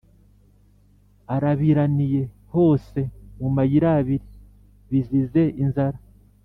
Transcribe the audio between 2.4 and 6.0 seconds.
hose mu mayirabiri, bizize inzara.